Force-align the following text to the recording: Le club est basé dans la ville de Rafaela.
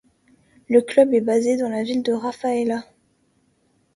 Le 0.67 0.81
club 0.81 1.13
est 1.13 1.21
basé 1.21 1.57
dans 1.57 1.69
la 1.69 1.83
ville 1.83 2.01
de 2.01 2.11
Rafaela. 2.11 2.85